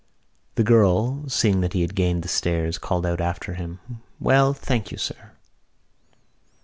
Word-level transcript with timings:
The 0.55 0.63
girl, 0.63 1.29
seeing 1.29 1.61
that 1.61 1.73
he 1.73 1.81
had 1.81 1.93
gained 1.93 2.23
the 2.23 2.27
stairs, 2.27 2.79
called 2.79 3.05
out 3.05 3.21
after 3.21 3.53
him: 3.53 3.79
"Well, 4.19 4.51
thank 4.51 4.91
you, 4.91 4.97
sir." 4.97 5.33